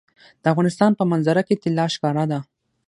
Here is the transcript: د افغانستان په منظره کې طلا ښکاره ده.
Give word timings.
د 0.41 0.43
افغانستان 0.53 0.91
په 0.99 1.03
منظره 1.11 1.41
کې 1.47 1.59
طلا 1.61 1.85
ښکاره 1.93 2.25
ده. 2.31 2.39